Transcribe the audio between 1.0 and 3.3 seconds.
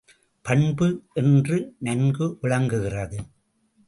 என்று நன்கு விளங்குகிறது.